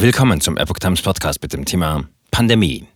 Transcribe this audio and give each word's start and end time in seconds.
Willkommen 0.00 0.40
zum 0.40 0.56
Epoch 0.56 0.78
Times 0.78 1.02
Podcast 1.02 1.42
mit 1.42 1.52
dem 1.52 1.64
Thema 1.64 2.04
Pandemie. 2.30 2.86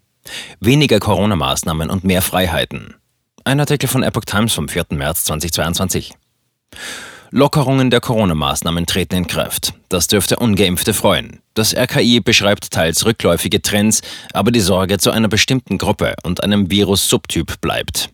Weniger 0.60 1.00
Corona-Maßnahmen 1.00 1.90
und 1.90 2.04
mehr 2.04 2.22
Freiheiten. 2.22 2.94
Ein 3.42 3.58
Artikel 3.58 3.88
von 3.88 4.04
Epoch 4.04 4.24
Times 4.24 4.54
vom 4.54 4.68
4. 4.68 4.84
März 4.90 5.24
2022. 5.24 6.14
Lockerungen 7.32 7.90
der 7.90 7.98
Corona-Maßnahmen 7.98 8.86
treten 8.86 9.16
in 9.16 9.26
Kraft. 9.26 9.74
Das 9.88 10.06
dürfte 10.06 10.36
Ungeimpfte 10.36 10.94
freuen. 10.94 11.40
Das 11.54 11.74
RKI 11.74 12.20
beschreibt 12.20 12.70
teils 12.70 13.04
rückläufige 13.04 13.60
Trends, 13.60 14.02
aber 14.32 14.52
die 14.52 14.60
Sorge 14.60 14.98
zu 14.98 15.10
einer 15.10 15.26
bestimmten 15.26 15.78
Gruppe 15.78 16.14
und 16.22 16.44
einem 16.44 16.70
Virus-Subtyp 16.70 17.60
bleibt. 17.60 18.11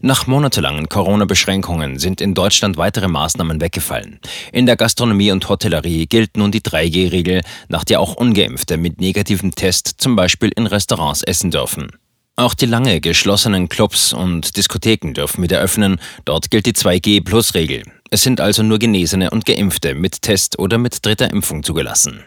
Nach 0.00 0.26
monatelangen 0.26 0.88
Corona-Beschränkungen 0.88 1.98
sind 1.98 2.20
in 2.20 2.34
Deutschland 2.34 2.76
weitere 2.76 3.08
Maßnahmen 3.08 3.60
weggefallen. 3.60 4.20
In 4.52 4.66
der 4.66 4.76
Gastronomie 4.76 5.30
und 5.30 5.48
Hotellerie 5.48 6.06
gilt 6.06 6.36
nun 6.36 6.50
die 6.50 6.60
3G-Regel, 6.60 7.42
nach 7.68 7.84
der 7.84 8.00
auch 8.00 8.14
ungeimpfte 8.14 8.76
mit 8.76 9.00
negativem 9.00 9.54
Test 9.54 9.94
zum 9.98 10.16
Beispiel 10.16 10.50
in 10.54 10.66
Restaurants 10.66 11.22
essen 11.22 11.50
dürfen. 11.50 11.88
Auch 12.36 12.54
die 12.54 12.66
lange 12.66 13.00
geschlossenen 13.00 13.68
Clubs 13.68 14.12
und 14.12 14.56
Diskotheken 14.56 15.12
dürfen 15.12 15.42
wieder 15.42 15.60
öffnen. 15.60 16.00
Dort 16.24 16.50
gilt 16.50 16.66
die 16.66 16.72
2G-Plus-Regel. 16.72 17.84
Es 18.10 18.22
sind 18.22 18.40
also 18.40 18.64
nur 18.64 18.80
Genesene 18.80 19.30
und 19.30 19.46
Geimpfte 19.46 19.94
mit 19.94 20.22
Test 20.22 20.58
oder 20.58 20.78
mit 20.78 21.06
dritter 21.06 21.30
Impfung 21.30 21.62
zugelassen. 21.62 22.24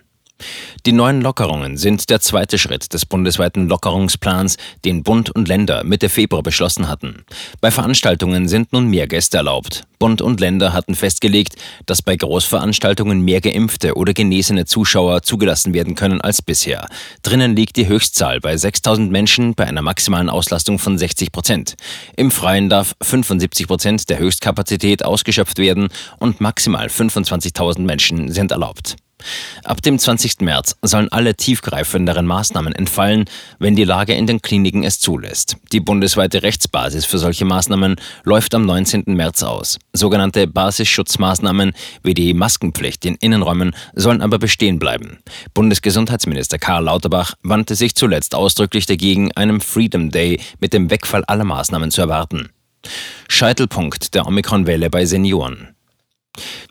Die 0.85 0.91
neuen 0.91 1.21
Lockerungen 1.21 1.77
sind 1.77 2.09
der 2.09 2.21
zweite 2.21 2.57
Schritt 2.57 2.93
des 2.93 3.05
bundesweiten 3.05 3.67
Lockerungsplans, 3.67 4.57
den 4.85 5.03
Bund 5.03 5.29
und 5.29 5.47
Länder 5.47 5.83
Mitte 5.83 6.09
Februar 6.09 6.43
beschlossen 6.43 6.87
hatten. 6.87 7.25
Bei 7.59 7.71
Veranstaltungen 7.71 8.47
sind 8.47 8.71
nun 8.71 8.87
mehr 8.87 9.07
Gäste 9.07 9.37
erlaubt. 9.37 9.83
Bund 9.99 10.21
und 10.21 10.39
Länder 10.39 10.73
hatten 10.73 10.95
festgelegt, 10.95 11.55
dass 11.85 12.01
bei 12.01 12.15
Großveranstaltungen 12.15 13.19
mehr 13.21 13.41
geimpfte 13.41 13.95
oder 13.95 14.13
genesene 14.13 14.65
Zuschauer 14.65 15.23
zugelassen 15.23 15.73
werden 15.73 15.95
können 15.95 16.21
als 16.21 16.41
bisher. 16.41 16.87
Drinnen 17.23 17.55
liegt 17.55 17.77
die 17.77 17.87
Höchstzahl 17.87 18.39
bei 18.39 18.55
6000 18.55 19.11
Menschen 19.11 19.55
bei 19.55 19.65
einer 19.65 19.81
maximalen 19.81 20.29
Auslastung 20.29 20.79
von 20.79 20.97
60 20.97 21.31
Prozent. 21.31 21.75
Im 22.15 22.31
Freien 22.31 22.69
darf 22.69 22.95
75 23.01 23.67
Prozent 23.67 24.09
der 24.09 24.19
Höchstkapazität 24.19 25.03
ausgeschöpft 25.03 25.57
werden 25.57 25.89
und 26.19 26.41
maximal 26.41 26.87
25.000 26.87 27.81
Menschen 27.81 28.31
sind 28.31 28.51
erlaubt. 28.51 28.95
Ab 29.63 29.81
dem 29.81 29.99
20. 29.99 30.41
März 30.41 30.75
sollen 30.81 31.11
alle 31.11 31.35
tiefgreifenderen 31.35 32.25
Maßnahmen 32.25 32.73
entfallen, 32.73 33.25
wenn 33.59 33.75
die 33.75 33.83
Lage 33.83 34.13
in 34.13 34.27
den 34.27 34.41
Kliniken 34.41 34.83
es 34.83 34.99
zulässt. 34.99 35.57
Die 35.71 35.79
bundesweite 35.79 36.43
Rechtsbasis 36.43 37.05
für 37.05 37.17
solche 37.17 37.45
Maßnahmen 37.45 37.95
läuft 38.23 38.53
am 38.55 38.65
19. 38.65 39.03
März 39.07 39.43
aus. 39.43 39.79
Sogenannte 39.93 40.47
Basisschutzmaßnahmen 40.47 41.73
wie 42.03 42.13
die 42.13 42.33
Maskenpflicht 42.33 43.05
in 43.05 43.15
Innenräumen 43.15 43.75
sollen 43.93 44.21
aber 44.21 44.39
bestehen 44.39 44.79
bleiben. 44.79 45.19
Bundesgesundheitsminister 45.53 46.57
Karl 46.59 46.85
Lauterbach 46.85 47.33
wandte 47.43 47.75
sich 47.75 47.95
zuletzt 47.95 48.35
ausdrücklich 48.35 48.85
dagegen, 48.85 49.31
einem 49.33 49.61
Freedom 49.61 50.11
Day 50.11 50.39
mit 50.59 50.73
dem 50.73 50.89
Wegfall 50.89 51.23
aller 51.25 51.43
Maßnahmen 51.43 51.91
zu 51.91 52.01
erwarten. 52.01 52.49
Scheitelpunkt 53.27 54.13
der 54.13 54.25
Omikron-Welle 54.25 54.89
bei 54.89 55.05
Senioren. 55.05 55.76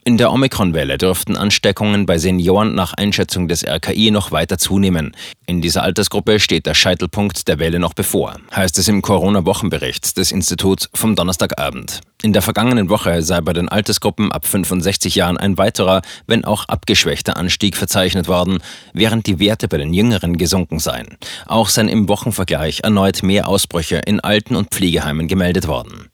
In 0.05 0.19
der 0.19 0.33
Omikron-Welle 0.33 0.99
dürften 0.99 1.37
Ansteckungen 1.37 2.07
bei 2.07 2.19
Senioren 2.19 2.75
nach 2.75 2.95
Einschätzung 2.95 3.49
des 3.49 3.65
RKI 3.65 4.11
noch 4.11 4.33
weiter 4.33 4.59
zunehmen. 4.59 5.17
In 5.47 5.61
dieser 5.61 5.83
Altersgruppe 5.83 6.41
steht 6.41 6.67
der 6.67 6.75
Scheitelpunkt 6.75 7.49
der 7.49 7.59
Welle 7.59 7.79
noch 7.79 7.95
bevor, 7.95 8.37
heißt 8.55 8.79
es 8.79 8.89
im 8.89 9.03
Corona-Wochenbericht 9.03 10.17
des 10.17 10.33
Instituts 10.33 10.89
vom 10.95 11.17
Donnerstagabend. 11.17 12.01
In 12.23 12.33
der 12.33 12.43
vergangenen 12.43 12.89
Woche 12.89 13.23
sei 13.23 13.41
bei 13.41 13.53
den 13.53 13.69
Altersgruppen 13.69 14.33
ab 14.33 14.47
65 14.47 15.15
Jahren 15.15 15.37
ein 15.37 15.59
weiterer, 15.59 16.03
wenn 16.27 16.45
auch 16.45 16.65
abgeschwächter 16.67 17.37
Anstieg 17.37 17.77
verzeichnet 17.77 18.27
worden, 18.27 18.59
während 18.93 19.27
die 19.27 19.39
Werte 19.39 19.69
bei 19.69 19.77
den 19.77 19.93
Jüngeren 19.93 20.37
gesunken 20.37 20.79
seien. 20.79 21.17
Auch 21.47 21.69
seien 21.69 21.89
im 21.89 22.09
Wochenvergleich 22.09 22.81
erneut 22.85 23.23
mehr 23.23 23.49
Ausbrüche 23.49 23.97
in 23.99 24.21
Alten- 24.21 24.57
und 24.57 24.71
Pflegeheimen 24.71 25.29
gemeldet 25.29 25.69
worden. 25.69 26.09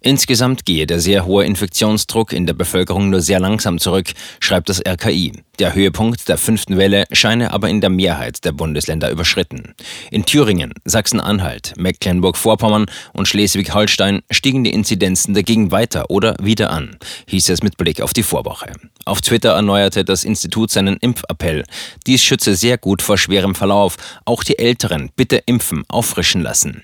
Insgesamt 0.00 0.64
gehe 0.64 0.86
der 0.86 1.00
sehr 1.00 1.26
hohe 1.26 1.44
Infektionsdruck 1.44 2.32
in 2.32 2.46
der 2.46 2.54
Bevölkerung 2.54 3.10
nur 3.10 3.20
sehr 3.20 3.40
langsam 3.40 3.78
zurück, 3.78 4.12
schreibt 4.40 4.68
das 4.68 4.80
RKI. 4.86 5.32
Der 5.58 5.74
Höhepunkt 5.74 6.28
der 6.28 6.38
fünften 6.38 6.78
Welle 6.78 7.04
scheine 7.12 7.52
aber 7.52 7.68
in 7.68 7.80
der 7.80 7.90
Mehrheit 7.90 8.44
der 8.44 8.52
Bundesländer 8.52 9.10
überschritten. 9.10 9.74
In 10.10 10.24
Thüringen, 10.24 10.72
Sachsen-Anhalt, 10.84 11.74
Mecklenburg-Vorpommern 11.76 12.86
und 13.12 13.28
Schleswig-Holstein 13.28 14.22
stiegen 14.30 14.64
die 14.64 14.72
Inzidenzen 14.72 15.34
dagegen 15.34 15.70
weiter 15.70 16.10
oder 16.10 16.36
wieder 16.40 16.70
an, 16.70 16.96
hieß 17.28 17.50
es 17.50 17.62
mit 17.62 17.76
Blick 17.76 18.00
auf 18.00 18.12
die 18.12 18.22
Vorwoche. 18.22 18.72
Auf 19.04 19.20
Twitter 19.20 19.50
erneuerte 19.50 20.04
das 20.04 20.24
Institut 20.24 20.70
seinen 20.70 20.96
Impfappell. 20.96 21.64
Dies 22.06 22.22
schütze 22.22 22.56
sehr 22.56 22.78
gut 22.78 23.02
vor 23.02 23.18
schwerem 23.18 23.54
Verlauf. 23.54 23.96
Auch 24.24 24.44
die 24.44 24.58
Älteren 24.58 25.10
bitte 25.16 25.42
impfen, 25.46 25.84
auffrischen 25.88 26.42
lassen. 26.42 26.82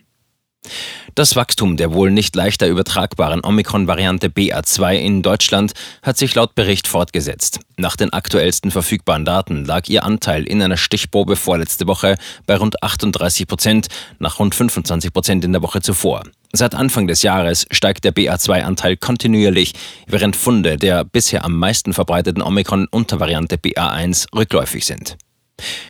Das 1.18 1.34
Wachstum 1.34 1.76
der 1.76 1.92
wohl 1.92 2.12
nicht 2.12 2.36
leichter 2.36 2.68
übertragbaren 2.68 3.44
Omikron-Variante 3.44 4.28
BA2 4.28 4.94
in 4.98 5.20
Deutschland 5.20 5.72
hat 6.00 6.16
sich 6.16 6.32
laut 6.36 6.54
Bericht 6.54 6.86
fortgesetzt. 6.86 7.58
Nach 7.76 7.96
den 7.96 8.12
aktuellsten 8.12 8.70
verfügbaren 8.70 9.24
Daten 9.24 9.64
lag 9.64 9.88
ihr 9.88 10.04
Anteil 10.04 10.44
in 10.44 10.62
einer 10.62 10.76
Stichprobe 10.76 11.34
vorletzte 11.34 11.88
Woche 11.88 12.14
bei 12.46 12.56
rund 12.56 12.84
38 12.84 13.48
Prozent, 13.48 13.88
nach 14.20 14.38
rund 14.38 14.54
25 14.54 15.12
Prozent 15.12 15.44
in 15.44 15.50
der 15.50 15.60
Woche 15.60 15.80
zuvor. 15.80 16.22
Seit 16.52 16.76
Anfang 16.76 17.08
des 17.08 17.22
Jahres 17.22 17.66
steigt 17.72 18.04
der 18.04 18.14
BA2-Anteil 18.14 18.96
kontinuierlich, 18.96 19.72
während 20.06 20.36
Funde 20.36 20.76
der 20.76 21.04
bisher 21.04 21.44
am 21.44 21.58
meisten 21.58 21.94
verbreiteten 21.94 22.44
Omikron-Untervariante 22.44 23.56
BA1 23.56 24.32
rückläufig 24.36 24.86
sind. 24.86 25.16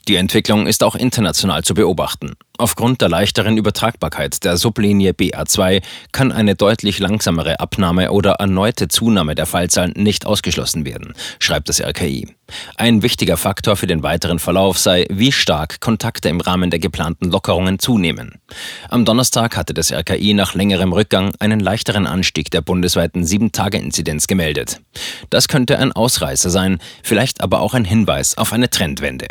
Die 0.09 0.17
Entwicklung 0.17 0.67
ist 0.67 0.83
auch 0.83 0.95
international 0.95 1.65
zu 1.65 1.75
beobachten. 1.75 2.35
Aufgrund 2.61 3.01
der 3.03 3.09
leichteren 3.09 3.57
Übertragbarkeit 3.57 4.43
der 4.43 4.57
Sublinie 4.57 5.13
BA2 5.13 5.81
kann 6.11 6.33
eine 6.33 6.57
deutlich 6.57 6.99
langsamere 6.99 7.61
Abnahme 7.61 8.11
oder 8.11 8.33
erneute 8.33 8.89
Zunahme 8.89 9.37
der 9.37 9.47
Fallzahlen 9.47 9.93
nicht 9.95 10.27
ausgeschlossen 10.27 10.85
werden, 10.85 11.15
schreibt 11.39 11.69
das 11.69 11.81
RKI. 11.81 12.27
Ein 12.75 13.03
wichtiger 13.03 13.37
Faktor 13.37 13.77
für 13.77 13.87
den 13.87 14.03
weiteren 14.03 14.41
Verlauf 14.41 14.77
sei, 14.77 15.07
wie 15.09 15.31
stark 15.31 15.81
Kontakte 15.81 16.31
im 16.31 16.41
Rahmen 16.41 16.71
der 16.71 16.81
geplanten 16.81 17.31
Lockerungen 17.31 17.79
zunehmen. 17.79 18.41
Am 18.89 19.05
Donnerstag 19.05 19.57
hatte 19.57 19.73
das 19.73 19.93
RKI 19.93 20.35
nach 20.35 20.55
längerem 20.55 20.93
Rückgang 20.93 21.35
einen 21.39 21.61
leichteren 21.61 22.09
Anstieg 22.09 22.51
der 22.51 22.63
bundesweiten 22.63 23.23
7-Tage-Inzidenz 23.23 24.27
gemeldet. 24.27 24.81
Das 25.31 25.47
könnte 25.47 25.79
ein 25.79 25.93
Ausreißer 25.93 26.51
sein, 26.51 26.79
vielleicht 27.05 27.41
aber 27.41 27.61
auch 27.61 27.75
ein 27.75 27.85
Hinweis 27.85 28.37
auf 28.37 28.53
eine 28.53 28.69
Trendwende. 28.69 29.29